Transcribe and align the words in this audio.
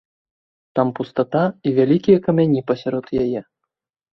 Там 0.77 0.87
пустата 0.99 1.43
і 1.67 1.73
вялікія 1.81 2.17
камяні 2.29 2.65
пасярод 2.73 3.05
яе. 3.27 3.41